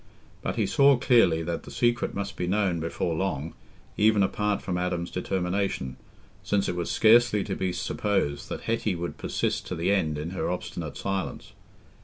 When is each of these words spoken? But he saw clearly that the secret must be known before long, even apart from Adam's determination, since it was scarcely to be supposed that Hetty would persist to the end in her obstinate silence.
But 0.41 0.55
he 0.55 0.65
saw 0.65 0.97
clearly 0.97 1.43
that 1.43 1.61
the 1.61 1.69
secret 1.69 2.15
must 2.15 2.35
be 2.35 2.47
known 2.47 2.79
before 2.79 3.13
long, 3.13 3.53
even 3.97 4.23
apart 4.23 4.59
from 4.59 4.75
Adam's 4.75 5.11
determination, 5.11 5.95
since 6.41 6.67
it 6.67 6.75
was 6.75 6.89
scarcely 6.89 7.43
to 7.43 7.55
be 7.55 7.71
supposed 7.71 8.49
that 8.49 8.61
Hetty 8.61 8.95
would 8.95 9.19
persist 9.19 9.67
to 9.67 9.75
the 9.75 9.91
end 9.91 10.17
in 10.17 10.31
her 10.31 10.49
obstinate 10.49 10.97
silence. 10.97 11.51